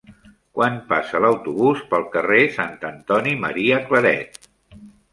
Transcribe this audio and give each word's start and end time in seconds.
Quan 0.59 0.79
passa 0.93 1.21
l'autobús 1.25 1.85
pel 1.93 2.07
carrer 2.17 2.41
Sant 2.57 2.75
Antoni 2.93 3.39
Maria 3.47 3.83
Claret? 3.89 4.45